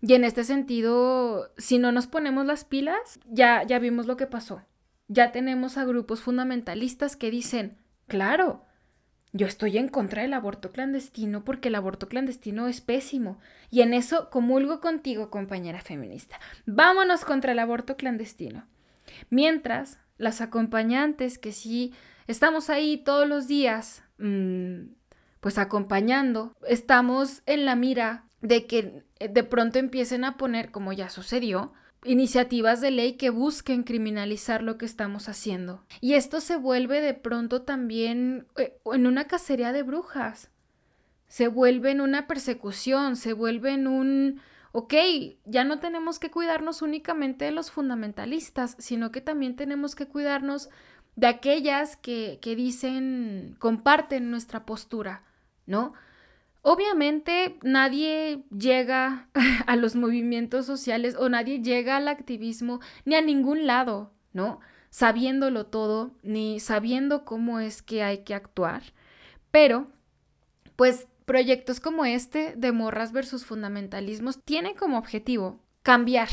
[0.02, 4.28] Y en este sentido, si no nos ponemos las pilas, ya, ya vimos lo que
[4.28, 4.62] pasó.
[5.08, 8.66] Ya tenemos a grupos fundamentalistas que dicen, claro,
[9.34, 13.40] yo estoy en contra del aborto clandestino porque el aborto clandestino es pésimo.
[13.72, 16.40] Y en eso comulgo contigo, compañera feminista.
[16.68, 18.68] Vámonos contra el aborto clandestino.
[19.32, 21.94] Mientras, las acompañantes que sí
[22.30, 24.92] estamos ahí todos los días, mm,
[25.40, 30.94] pues acompañando, estamos en la mira de que eh, de pronto empiecen a poner, como
[30.94, 31.74] ya sucedió,
[32.06, 35.84] iniciativas de ley que busquen criminalizar lo que estamos haciendo.
[36.02, 40.52] Y esto se vuelve de pronto también eh, en una cacería de brujas.
[41.28, 44.40] Se vuelve en una persecución, se vuelve en un,
[44.72, 44.94] ok,
[45.46, 50.70] ya no tenemos que cuidarnos únicamente de los fundamentalistas, sino que también tenemos que cuidarnos
[51.16, 55.24] de aquellas que, que dicen, comparten nuestra postura,
[55.66, 55.94] ¿no?
[56.62, 59.28] Obviamente nadie llega
[59.66, 64.60] a los movimientos sociales o nadie llega al activismo ni a ningún lado, ¿no?
[64.90, 68.82] Sabiéndolo todo, ni sabiendo cómo es que hay que actuar.
[69.52, 69.88] Pero,
[70.76, 76.30] pues proyectos como este de morras versus fundamentalismos tienen como objetivo cambiar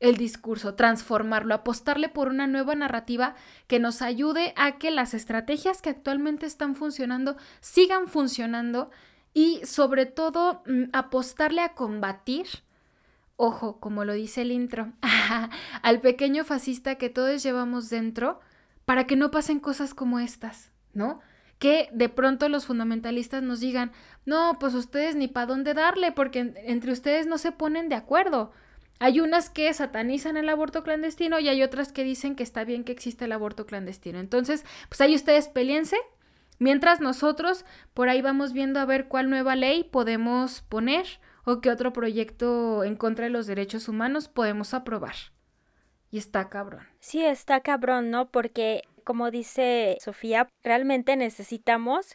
[0.00, 3.34] el discurso, transformarlo, apostarle por una nueva narrativa
[3.66, 8.90] que nos ayude a que las estrategias que actualmente están funcionando sigan funcionando
[9.32, 12.46] y sobre todo mm, apostarle a combatir,
[13.36, 14.92] ojo, como lo dice el intro,
[15.82, 18.40] al pequeño fascista que todos llevamos dentro
[18.84, 21.20] para que no pasen cosas como estas, ¿no?
[21.58, 23.92] Que de pronto los fundamentalistas nos digan,
[24.26, 28.52] no, pues ustedes ni para dónde darle, porque entre ustedes no se ponen de acuerdo.
[29.00, 32.84] Hay unas que satanizan el aborto clandestino y hay otras que dicen que está bien
[32.84, 34.18] que exista el aborto clandestino.
[34.18, 35.96] Entonces, pues ahí ustedes peleense.
[36.58, 41.06] Mientras nosotros por ahí vamos viendo a ver cuál nueva ley podemos poner
[41.44, 45.14] o qué otro proyecto en contra de los derechos humanos podemos aprobar.
[46.10, 46.86] Y está cabrón.
[47.00, 48.30] Sí, está cabrón, ¿no?
[48.30, 52.14] Porque, como dice Sofía, realmente necesitamos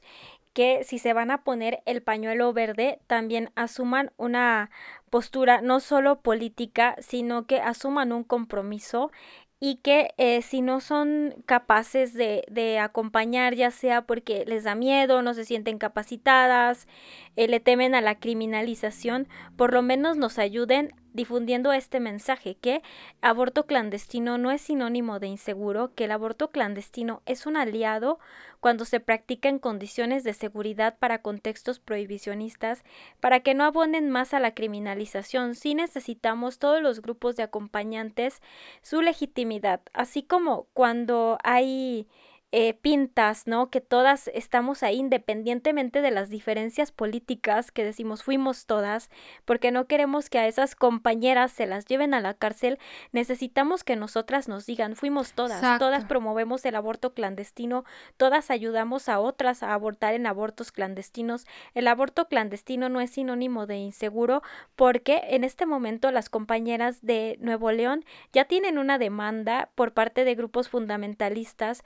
[0.53, 4.71] que si se van a poner el pañuelo verde, también asuman una
[5.09, 9.11] postura no solo política, sino que asuman un compromiso
[9.59, 14.73] y que eh, si no son capaces de, de, acompañar, ya sea porque les da
[14.75, 16.87] miedo, no se sienten capacitadas,
[17.35, 22.81] eh, le temen a la criminalización, por lo menos nos ayuden difundiendo este mensaje que
[23.19, 28.19] aborto clandestino no es sinónimo de inseguro, que el aborto clandestino es un aliado
[28.61, 32.85] cuando se practica en condiciones de seguridad para contextos prohibicionistas,
[33.19, 35.55] para que no abonen más a la criminalización.
[35.55, 38.41] Sí necesitamos todos los grupos de acompañantes
[38.81, 42.07] su legitimidad, así como cuando hay
[42.51, 43.69] eh, pintas, ¿no?
[43.69, 49.11] Que todas estamos ahí independientemente de las diferencias políticas que decimos fuimos todas,
[49.45, 52.79] porque no queremos que a esas compañeras se las lleven a la cárcel,
[53.11, 57.85] necesitamos que nosotras nos digan fuimos todas, todas promovemos el aborto clandestino,
[58.17, 61.45] todas ayudamos a otras a abortar en abortos clandestinos.
[61.75, 64.41] El aborto clandestino no es sinónimo de inseguro
[64.75, 70.23] porque en este momento las compañeras de Nuevo León ya tienen una demanda por parte
[70.25, 71.83] de grupos fundamentalistas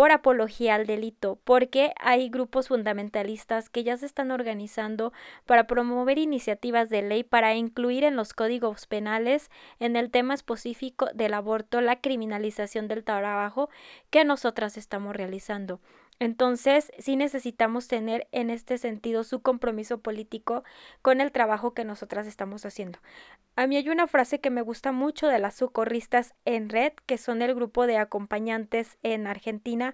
[0.00, 5.12] por apología al delito, porque hay grupos fundamentalistas que ya se están organizando
[5.44, 11.10] para promover iniciativas de ley para incluir en los códigos penales en el tema específico
[11.12, 13.68] del aborto la criminalización del trabajo
[14.08, 15.80] que nosotras estamos realizando.
[16.18, 20.64] Entonces, sí necesitamos tener en este sentido su compromiso político
[21.02, 22.98] con el trabajo que nosotras estamos haciendo.
[23.60, 27.18] A mí hay una frase que me gusta mucho de las socorristas en red, que
[27.18, 29.92] son el grupo de acompañantes en Argentina,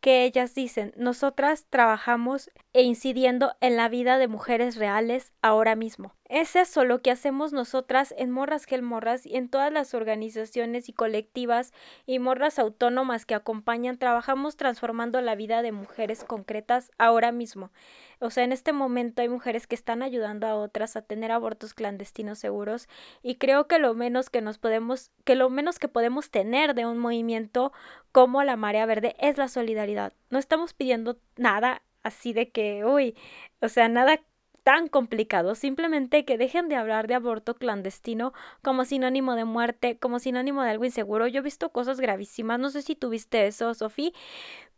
[0.00, 6.14] que ellas dicen, nosotras trabajamos e incidiendo en la vida de mujeres reales ahora mismo.
[6.26, 10.88] Es eso lo que hacemos nosotras en Morras Gel Morras y en todas las organizaciones
[10.88, 11.72] y colectivas
[12.06, 17.72] y morras autónomas que acompañan, trabajamos transformando la vida de mujeres concretas ahora mismo.
[18.20, 21.74] O sea, en este momento hay mujeres que están ayudando a otras a tener abortos
[21.74, 22.88] clandestinos seguros
[23.22, 26.86] y creo que lo menos que nos podemos que lo menos que podemos tener de
[26.86, 27.72] un movimiento
[28.12, 30.12] como la Marea Verde es la solidaridad.
[30.30, 33.16] No estamos pidiendo nada así de que, uy,
[33.60, 34.20] o sea, nada
[34.62, 40.18] tan complicado, simplemente que dejen de hablar de aborto clandestino como sinónimo de muerte, como
[40.18, 41.26] sinónimo de algo inseguro.
[41.26, 44.12] Yo he visto cosas gravísimas, no sé si tuviste eso, Sofía,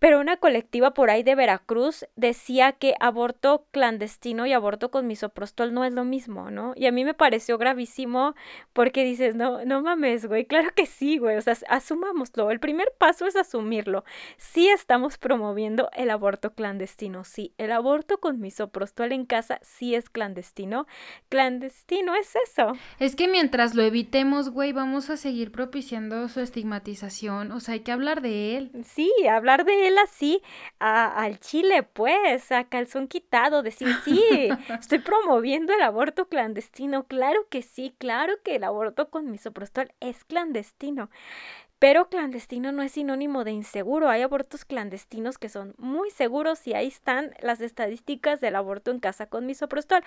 [0.01, 5.75] pero una colectiva por ahí de Veracruz decía que aborto clandestino y aborto con misoprostol
[5.75, 6.73] no es lo mismo, ¿no?
[6.75, 8.35] Y a mí me pareció gravísimo
[8.73, 12.51] porque dices, no, no mames, güey, claro que sí, güey, o sea, asumámoslo.
[12.51, 14.05] El primer paso es asumirlo.
[14.39, 17.53] Sí estamos promoviendo el aborto clandestino, sí.
[17.59, 20.87] El aborto con misoprostol en casa sí es clandestino.
[21.29, 22.73] Clandestino es eso.
[22.99, 27.53] Es que mientras lo evitemos, güey, vamos a seguir propiciando su estigmatización.
[27.53, 28.71] O sea, hay que hablar de él.
[28.83, 30.43] Sí, hablar de él así
[30.79, 34.21] al chile, pues, a calzón quitado, decir, sí,
[34.81, 37.05] estoy promoviendo el aborto clandestino.
[37.05, 41.11] Claro que sí, claro que el aborto con misoprostol es clandestino.
[41.79, 44.11] Pero clandestino no es sinónimo de inseguro.
[44.11, 49.01] Hay abortos clandestinos que son muy seguros y ahí están las estadísticas del aborto en
[49.01, 50.03] casa con misoprostol.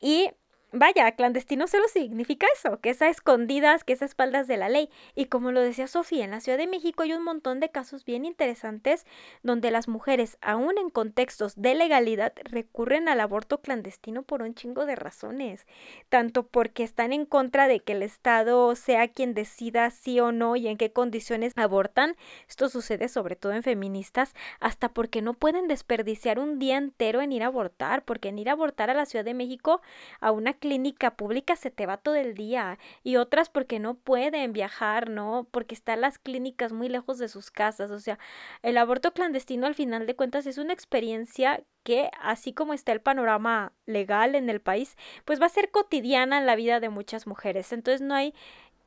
[0.00, 0.30] Y
[0.70, 4.68] Vaya, clandestino solo significa eso, que es a escondidas, que es a espaldas de la
[4.68, 4.90] ley.
[5.14, 8.04] Y como lo decía Sofía, en la Ciudad de México hay un montón de casos
[8.04, 9.06] bien interesantes
[9.42, 14.84] donde las mujeres, aún en contextos de legalidad, recurren al aborto clandestino por un chingo
[14.84, 15.66] de razones.
[16.10, 20.54] Tanto porque están en contra de que el Estado sea quien decida sí o no
[20.54, 22.14] y en qué condiciones abortan.
[22.46, 27.32] Esto sucede sobre todo en feministas, hasta porque no pueden desperdiciar un día entero en
[27.32, 29.80] ir a abortar, porque en ir a abortar a la Ciudad de México
[30.20, 34.52] a una clínica pública se te va todo el día y otras porque no pueden
[34.52, 35.48] viajar, ¿no?
[35.50, 37.90] Porque están las clínicas muy lejos de sus casas.
[37.90, 38.18] O sea,
[38.62, 43.00] el aborto clandestino al final de cuentas es una experiencia que, así como está el
[43.00, 47.26] panorama legal en el país, pues va a ser cotidiana en la vida de muchas
[47.26, 47.72] mujeres.
[47.72, 48.34] Entonces no hay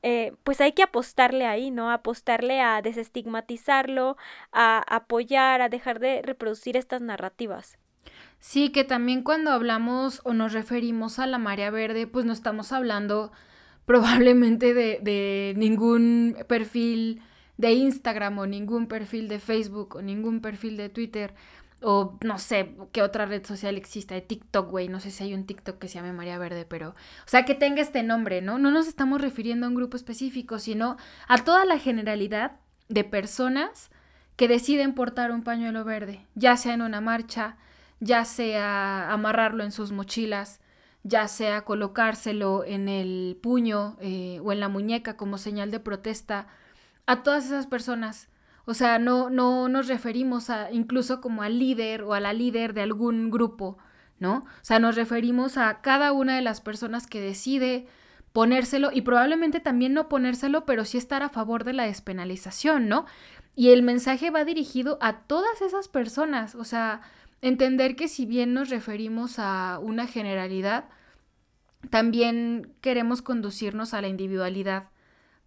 [0.04, 1.92] eh, pues hay que apostarle ahí, ¿no?
[1.92, 4.18] Apostarle a desestigmatizarlo,
[4.52, 7.78] a apoyar, a dejar de reproducir estas narrativas.
[8.42, 12.74] Sí, que también cuando hablamos o nos referimos a la marea verde, pues no estamos
[12.74, 13.32] hablando
[13.86, 17.22] probablemente de, de ningún perfil
[17.58, 21.34] de Instagram o ningún perfil de Facebook o ningún perfil de Twitter
[21.82, 25.34] o no sé qué otra red social existe, de TikTok, güey, no sé si hay
[25.34, 28.60] un TikTok que se llame María Verde, pero, o sea, que tenga este nombre, ¿no?
[28.60, 33.90] No nos estamos refiriendo a un grupo específico, sino a toda la generalidad de personas
[34.36, 37.58] que deciden portar un pañuelo verde, ya sea en una marcha,
[38.02, 40.60] ya sea amarrarlo en sus mochilas,
[41.04, 46.48] ya sea colocárselo en el puño eh, o en la muñeca como señal de protesta,
[47.06, 48.28] a todas esas personas.
[48.66, 52.74] O sea, no, no nos referimos a incluso como al líder o a la líder
[52.74, 53.78] de algún grupo,
[54.20, 54.46] ¿no?
[54.46, 57.88] O sea, nos referimos a cada una de las personas que decide
[58.34, 63.06] ponérselo y probablemente también no ponérselo, pero sí estar a favor de la despenalización, ¿no?
[63.56, 67.02] Y el mensaje va dirigido a todas esas personas, o sea,
[67.42, 70.86] entender que si bien nos referimos a una generalidad,
[71.90, 74.90] también queremos conducirnos a la individualidad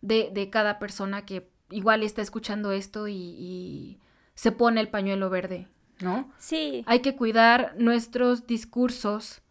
[0.03, 3.99] de, de cada persona que igual está escuchando esto y,
[4.37, 5.69] se pone el pañuelo verde,
[6.01, 6.29] ¿no?
[6.39, 6.83] Sí.
[6.89, 9.43] Hay que cuidar nuestros discursos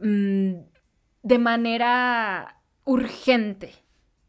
[0.00, 0.52] mm,
[1.22, 3.72] de manera urgente,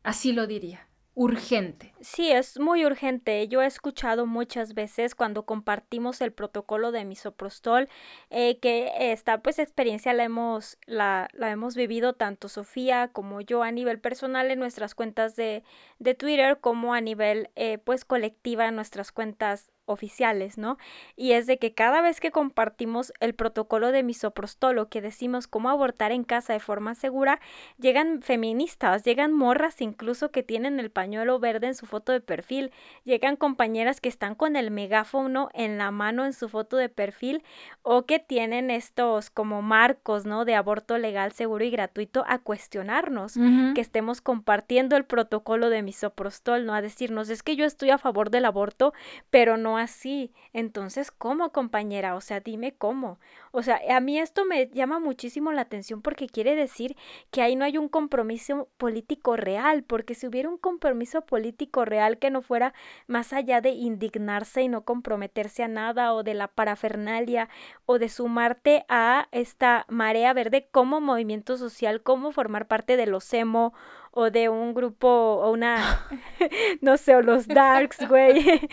[0.01, 1.93] así lo diría urgente.
[2.01, 3.47] Sí, es muy urgente.
[3.47, 7.87] Yo he escuchado muchas veces cuando compartimos el protocolo de misoprostol
[8.29, 13.63] eh, que esta pues experiencia la hemos, la, la, hemos vivido tanto Sofía como yo
[13.63, 15.63] a nivel personal en nuestras cuentas de,
[15.99, 20.77] de Twitter como a nivel eh, pues colectiva en nuestras cuentas oficiales, ¿no?
[21.15, 25.69] Y es de que cada vez que compartimos el protocolo de misoprostolo, que decimos cómo
[25.69, 27.39] abortar en casa de forma segura,
[27.77, 32.71] llegan feministas, llegan morras incluso que tienen el pañuelo verde en su foto de perfil,
[33.03, 37.43] llegan compañeras que están con el megáfono en la mano en su foto de perfil
[37.81, 40.45] o que tienen estos como marcos, ¿no?
[40.45, 46.65] De aborto legal, seguro y gratuito a cuestionarnos que estemos compartiendo el protocolo de misoprostol,
[46.65, 46.73] ¿no?
[46.73, 48.93] A decirnos, es que yo estoy a favor del aborto,
[49.29, 50.33] pero no así.
[50.53, 52.15] Entonces, ¿cómo, compañera?
[52.15, 53.19] O sea, dime cómo.
[53.51, 56.95] O sea, a mí esto me llama muchísimo la atención porque quiere decir
[57.31, 62.17] que ahí no hay un compromiso político real, porque si hubiera un compromiso político real
[62.19, 62.73] que no fuera
[63.07, 67.49] más allá de indignarse y no comprometerse a nada o de la parafernalia
[67.85, 73.33] o de sumarte a esta marea verde como movimiento social, como formar parte de los
[73.33, 73.73] emo
[74.15, 76.07] o de un grupo o una,
[76.81, 78.43] no sé, o los darks, güey.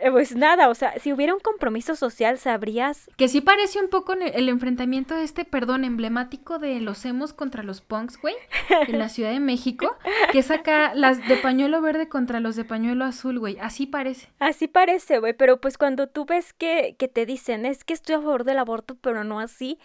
[0.00, 3.10] Eh, pues nada, o sea, si hubiera un compromiso social, sabrías...
[3.16, 7.62] Que sí parece un poco el enfrentamiento de este, perdón, emblemático de los emos contra
[7.62, 8.34] los punks, güey,
[8.86, 9.96] en la Ciudad de México,
[10.32, 13.58] que saca las de pañuelo verde contra los de pañuelo azul, güey.
[13.60, 14.28] Así parece.
[14.38, 18.16] Así parece, güey, pero pues cuando tú ves que, que te dicen, es que estoy
[18.16, 19.78] a favor del aborto, pero no así,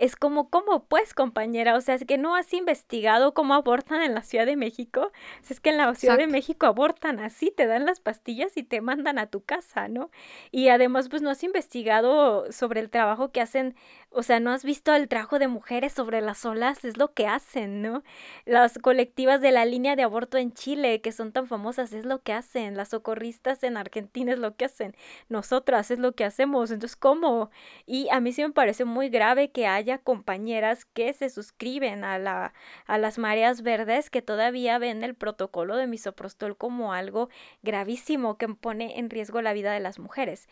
[0.00, 1.76] es como, ¿cómo pues, compañera?
[1.76, 5.12] O sea, es que no has investigado cómo abortan en la Ciudad de México.
[5.48, 8.80] es que en la Ciudad de México abortan así, te dan las pastillas y te
[8.80, 10.10] mandan a tu casa, ¿no?
[10.50, 13.76] Y además, pues no has investigado sobre el trabajo que hacen,
[14.12, 17.26] o sea, no has visto el trabajo de mujeres sobre las olas, es lo que
[17.26, 18.02] hacen, ¿no?
[18.44, 22.22] Las colectivas de la línea de aborto en Chile, que son tan famosas, es lo
[22.22, 22.76] que hacen.
[22.76, 24.96] Las socorristas en Argentina es lo que hacen.
[25.28, 26.70] Nosotras es lo que hacemos.
[26.70, 27.50] Entonces, ¿cómo?
[27.86, 32.18] Y a mí sí me parece muy grave que haya compañeras que se suscriben a,
[32.18, 32.52] la,
[32.86, 37.28] a las mareas verdes que todavía ven el protocolo de misoprostol como algo
[37.62, 40.48] gravísimo que pone en riesgo la vida de las mujeres.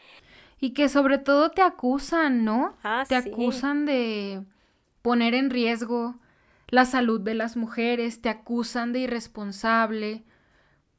[0.60, 2.76] Y que sobre todo te acusan, ¿no?
[2.82, 4.42] Ah, te acusan de
[5.02, 6.16] poner en riesgo
[6.68, 10.24] la salud de las mujeres, te acusan de irresponsable,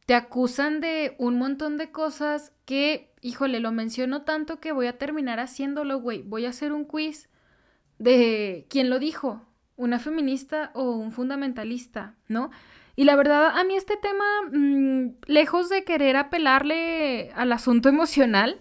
[0.05, 4.97] te acusan de un montón de cosas que, híjole, lo menciono tanto que voy a
[4.97, 6.23] terminar haciéndolo, güey.
[6.23, 7.29] Voy a hacer un quiz
[7.99, 9.45] de quién lo dijo,
[9.75, 12.49] una feminista o un fundamentalista, ¿no?
[12.95, 18.59] Y la verdad, a mí este tema, mm, lejos de querer apelarle al asunto emocional,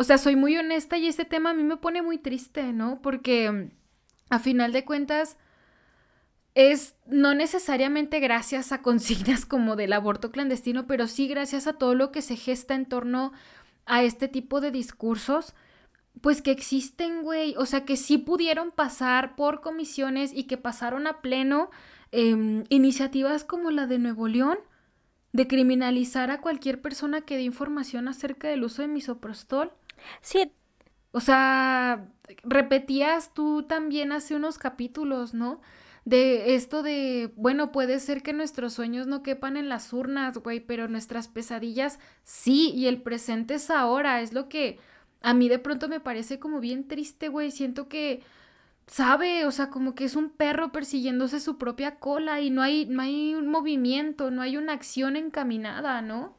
[0.00, 3.02] o sea, soy muy honesta y este tema a mí me pone muy triste, ¿no?
[3.02, 3.70] Porque mm,
[4.30, 5.36] a final de cuentas
[6.54, 11.94] es no necesariamente gracias a consignas como del aborto clandestino, pero sí gracias a todo
[11.94, 13.34] lo que se gesta en torno
[13.84, 15.54] a este tipo de discursos
[16.22, 17.54] pues que existen, güey.
[17.58, 21.70] O sea, que sí pudieron pasar por comisiones y que pasaron a pleno
[22.10, 24.60] em, iniciativas como la de Nuevo León,
[25.34, 29.72] de criminalizar a cualquier persona que dé información acerca del uso de misoprostol.
[30.20, 30.52] Sí.
[31.12, 32.08] O sea,
[32.44, 35.60] repetías tú también hace unos capítulos, ¿no?
[36.04, 40.60] De esto de, bueno, puede ser que nuestros sueños no quepan en las urnas, güey,
[40.60, 44.78] pero nuestras pesadillas sí, y el presente es ahora, es lo que
[45.22, 47.50] a mí de pronto me parece como bien triste, güey.
[47.50, 48.22] Siento que
[48.86, 52.86] sabe, o sea, como que es un perro persiguiéndose su propia cola y no hay,
[52.86, 56.36] no hay un movimiento, no hay una acción encaminada, ¿no?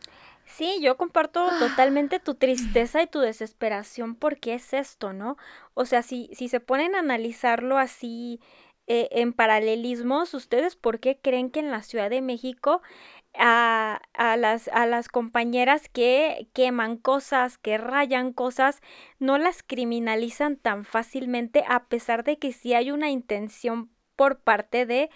[0.57, 5.37] Sí, yo comparto totalmente tu tristeza y tu desesperación porque es esto, ¿no?
[5.73, 8.39] O sea, si, si se ponen a analizarlo así
[8.87, 12.81] eh, en paralelismos, ¿ustedes por qué creen que en la Ciudad de México
[13.33, 18.81] a, a, las, a las compañeras que queman cosas, que rayan cosas,
[19.19, 24.85] no las criminalizan tan fácilmente a pesar de que sí hay una intención por parte
[24.85, 25.09] de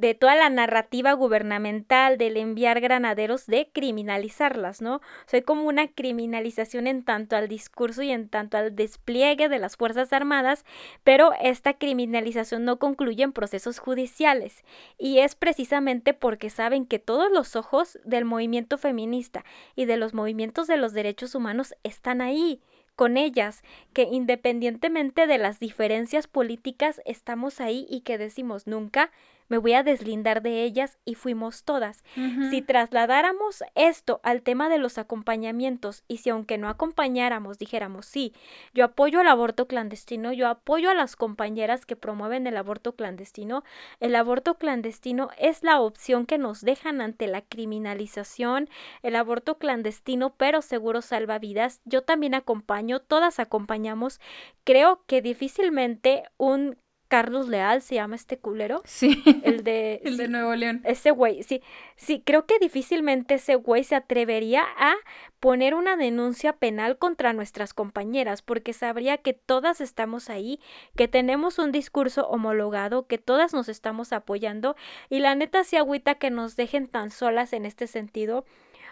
[0.00, 5.02] de toda la narrativa gubernamental del enviar granaderos de criminalizarlas, ¿no?
[5.26, 9.76] Sea, como una criminalización en tanto al discurso y en tanto al despliegue de las
[9.76, 10.64] Fuerzas Armadas,
[11.04, 14.64] pero esta criminalización no concluye en procesos judiciales
[14.96, 19.44] y es precisamente porque saben que todos los ojos del movimiento feminista
[19.76, 22.62] y de los movimientos de los derechos humanos están ahí
[22.96, 23.62] con ellas,
[23.92, 29.10] que independientemente de las diferencias políticas estamos ahí y que decimos nunca
[29.50, 32.04] me voy a deslindar de ellas y fuimos todas.
[32.50, 38.32] Si trasladáramos esto al tema de los acompañamientos y si aunque no acompañáramos dijéramos, sí,
[38.72, 43.64] yo apoyo el aborto clandestino, yo apoyo a las compañeras que promueven el aborto clandestino,
[43.98, 48.68] el aborto clandestino es la opción que nos dejan ante la criminalización,
[49.02, 54.20] el aborto clandestino pero seguro salva vidas, yo también acompaño, todas acompañamos,
[54.62, 56.76] creo que difícilmente un
[57.10, 58.82] Carlos Leal se llama este culero.
[58.84, 59.20] Sí.
[59.42, 60.00] El de.
[60.04, 60.80] el de Nuevo León.
[60.84, 61.60] Ese güey, sí.
[61.96, 64.94] Sí, creo que difícilmente ese güey se atrevería a
[65.40, 70.60] poner una denuncia penal contra nuestras compañeras, porque sabría que todas estamos ahí,
[70.94, 74.76] que tenemos un discurso homologado, que todas nos estamos apoyando,
[75.08, 78.44] y la neta sí agüita que nos dejen tan solas en este sentido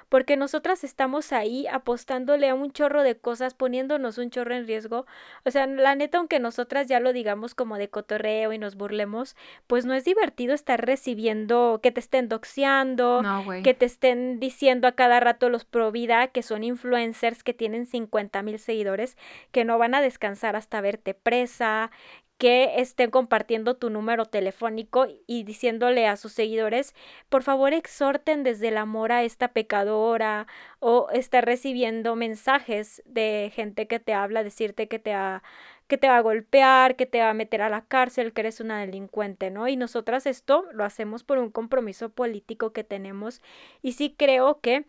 [0.09, 5.07] porque nosotras estamos ahí apostándole a un chorro de cosas, poniéndonos un chorro en riesgo.
[5.45, 9.37] O sea, la neta, aunque nosotras ya lo digamos como de cotorreo y nos burlemos,
[9.67, 13.23] pues no es divertido estar recibiendo que te estén doxeando,
[13.63, 17.87] que te estén diciendo a cada rato los pro vida que son influencers que tienen
[17.87, 19.17] 50 mil seguidores,
[19.53, 21.91] que no van a descansar hasta verte presa,
[22.39, 26.95] que estén compartiendo tu número telefónico y diciéndole a sus seguidores,
[27.29, 30.47] por favor exhorten desde el amor a esta pecadora
[30.81, 35.43] o estar recibiendo mensajes de gente que te habla, decirte que te ha
[35.89, 38.61] que te va a golpear, que te va a meter a la cárcel, que eres
[38.61, 39.69] una delincuente, ¿no?
[39.69, 43.41] Y nosotras esto lo hacemos por un compromiso político que tenemos
[43.83, 44.85] y sí creo que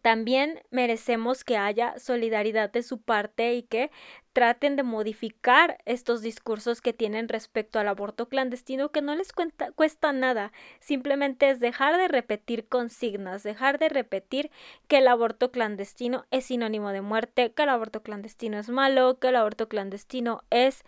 [0.00, 3.90] también merecemos que haya solidaridad de su parte y que
[4.32, 9.32] traten de modificar estos discursos que tienen respecto al aborto clandestino que no les
[9.74, 14.50] cuesta nada, simplemente es dejar de repetir consignas, dejar de repetir
[14.88, 19.28] que el aborto clandestino es sinónimo de muerte, que el aborto clandestino es malo, que
[19.28, 20.82] el aborto clandestino es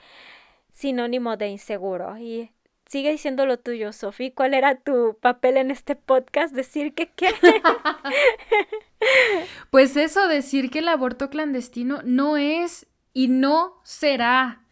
[0.72, 2.16] sinónimo de inseguro.
[2.18, 2.50] Y
[2.86, 4.30] sigue diciendo lo tuyo, Sofi.
[4.30, 6.54] ¿Cuál era tu papel en este podcast?
[6.54, 7.32] Decir que qué.
[9.70, 14.64] pues eso, decir que el aborto clandestino no es y no será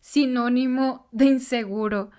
[0.00, 2.10] sinónimo de inseguro.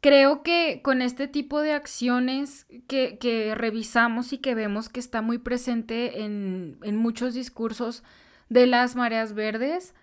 [0.00, 5.22] Creo que con este tipo de acciones que, que revisamos y que vemos que está
[5.22, 8.02] muy presente en, en, muchos discursos
[8.50, 9.94] de las mareas verdes,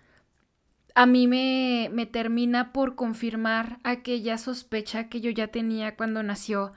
[0.94, 6.72] a mí me, me termina por confirmar aquella sospecha que yo ya tenía cuando nació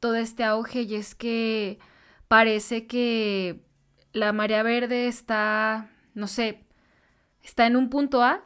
[0.00, 1.78] todo este auge y es que
[2.28, 3.60] parece que
[4.12, 6.64] la marea verde está, no sé,
[7.42, 8.44] está en un punto A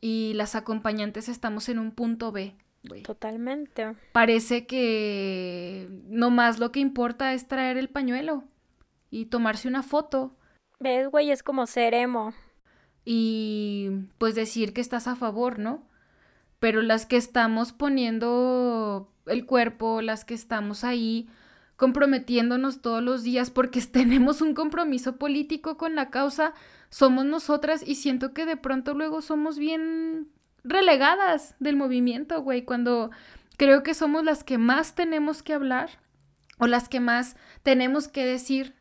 [0.00, 2.56] y las acompañantes estamos en un punto B.
[3.02, 3.94] Totalmente.
[4.12, 8.44] Parece que no más lo que importa es traer el pañuelo
[9.10, 10.36] y tomarse una foto.
[10.80, 11.30] ¿Ves, güey?
[11.30, 12.34] Es como ser emo.
[13.04, 15.82] Y pues decir que estás a favor, ¿no?
[16.58, 21.28] Pero las que estamos poniendo el cuerpo, las que estamos ahí
[21.76, 26.54] comprometiéndonos todos los días porque tenemos un compromiso político con la causa,
[26.90, 30.28] somos nosotras y siento que de pronto luego somos bien
[30.62, 33.10] relegadas del movimiento, güey, cuando
[33.56, 35.90] creo que somos las que más tenemos que hablar
[36.58, 38.74] o las que más tenemos que decir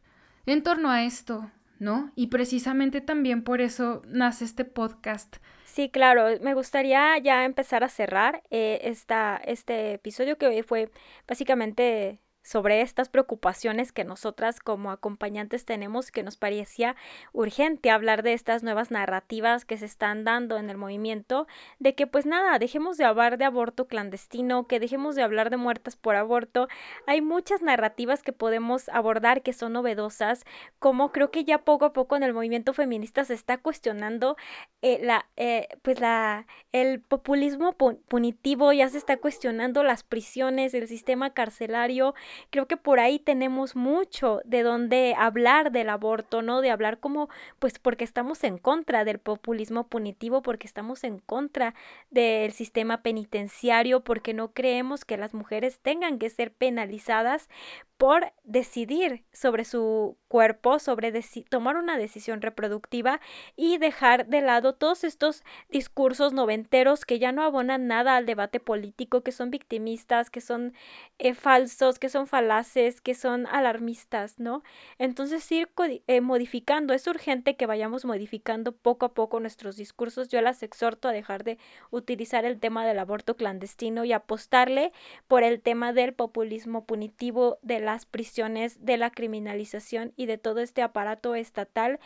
[0.45, 1.51] en torno a esto,
[1.83, 2.11] ¿no?
[2.15, 5.37] Y precisamente también por eso nace este podcast.
[5.65, 10.89] Sí, claro, me gustaría ya empezar a cerrar eh, esta, este episodio que fue
[11.27, 16.95] básicamente sobre estas preocupaciones que nosotras como acompañantes tenemos que nos parecía
[17.31, 21.47] urgente hablar de estas nuevas narrativas que se están dando en el movimiento
[21.79, 25.57] de que pues nada, dejemos de hablar de aborto clandestino, que dejemos de hablar de
[25.57, 26.67] muertas por aborto.
[27.07, 30.43] Hay muchas narrativas que podemos abordar que son novedosas,
[30.79, 34.35] como creo que ya poco a poco en el movimiento feminista se está cuestionando
[34.81, 40.87] eh, la eh, pues la el populismo punitivo, ya se está cuestionando las prisiones, el
[40.87, 42.13] sistema carcelario
[42.49, 46.61] creo que por ahí tenemos mucho de donde hablar del aborto, ¿no?
[46.61, 47.29] De hablar como,
[47.59, 51.75] pues porque estamos en contra del populismo punitivo, porque estamos en contra
[52.09, 57.49] del sistema penitenciario, porque no creemos que las mujeres tengan que ser penalizadas
[57.97, 61.13] por decidir sobre su cuerpo, sobre
[61.49, 63.21] tomar una decisión reproductiva
[63.55, 68.59] y dejar de lado todos estos discursos noventeros que ya no abonan nada al debate
[68.59, 70.73] político, que son victimistas, que son
[71.19, 74.63] eh, falsos, que son falaces, que son alarmistas, ¿no?
[74.97, 75.69] Entonces ir
[76.07, 80.29] eh, modificando, es urgente que vayamos modificando poco a poco nuestros discursos.
[80.29, 81.57] Yo las exhorto a dejar de
[81.91, 84.91] utilizar el tema del aborto clandestino y apostarle
[85.27, 90.59] por el tema del populismo punitivo, de las prisiones, de la criminalización y de todo
[90.59, 91.99] este aparato estatal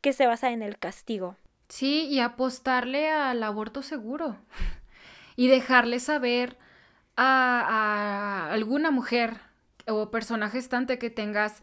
[0.00, 1.36] que se basa en el castigo.
[1.68, 4.36] Sí, y apostarle al aborto seguro
[5.36, 6.58] y dejarle saber
[7.16, 9.40] a, alguna mujer
[9.86, 11.62] o persona gestante que tengas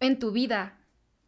[0.00, 0.76] en tu vida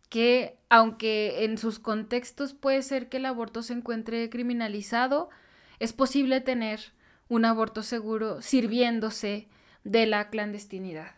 [0.09, 5.31] que aunque en sus contextos puede ser que el aborto se encuentre criminalizado,
[5.79, 6.81] es posible tener
[7.29, 9.49] un aborto seguro sirviéndose
[9.85, 11.15] de la clandestinidad.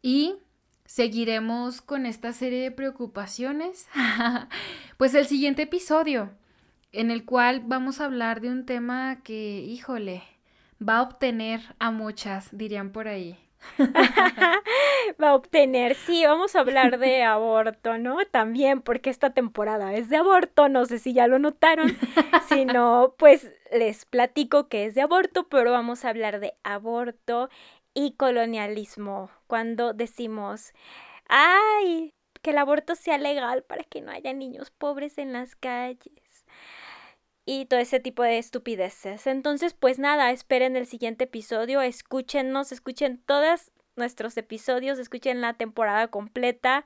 [0.00, 0.36] Y
[0.84, 3.88] seguiremos con esta serie de preocupaciones,
[4.96, 6.30] pues el siguiente episodio,
[6.92, 10.22] en el cual vamos a hablar de un tema que, híjole,
[10.80, 13.36] va a obtener a muchas, dirían por ahí.
[15.22, 18.18] va a obtener, sí, vamos a hablar de aborto, ¿no?
[18.30, 21.88] También porque esta temporada es de aborto, no sé si ya lo notaron,
[22.48, 27.48] si no, pues les platico que es de aborto, pero vamos a hablar de aborto
[27.94, 30.72] y colonialismo, cuando decimos,
[31.28, 36.23] ay, que el aborto sea legal para que no haya niños pobres en las calles
[37.46, 39.26] y todo ese tipo de estupideces.
[39.26, 46.08] Entonces, pues nada, esperen el siguiente episodio, escúchenos, escuchen todos nuestros episodios, escuchen la temporada
[46.08, 46.84] completa,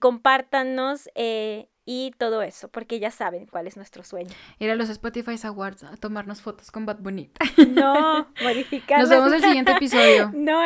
[0.00, 4.30] compártanos eh, y todo eso, porque ya saben cuál es nuestro sueño.
[4.58, 7.30] Ir a los Spotify Awards a tomarnos fotos con Bad Bunny.
[7.68, 9.00] No, modificar.
[9.00, 10.32] Nos vemos el siguiente episodio.
[10.34, 10.60] No.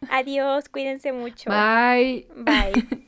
[0.10, 1.50] Adiós, cuídense mucho.
[1.50, 2.28] Bye.
[2.36, 3.04] Bye.